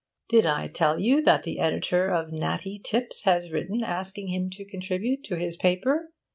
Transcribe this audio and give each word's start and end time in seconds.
Did 0.29 0.47
I 0.47 0.67
tell 0.67 0.99
you 0.99 1.21
that 1.21 1.43
the 1.43 1.59
editor 1.59 2.07
of 2.07 2.31
Natty 2.31 2.79
Tips 2.83 3.25
has 3.25 3.51
written 3.51 3.83
asking 3.83 4.29
him 4.29 4.49
to 4.49 4.65
contribute 4.65 5.23
to 5.25 5.35
his 5.35 5.57
paper? 5.57 6.09